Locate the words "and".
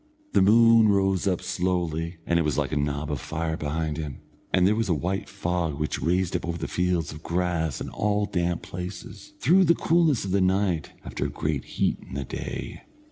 2.25-2.39, 4.51-4.65, 7.79-7.91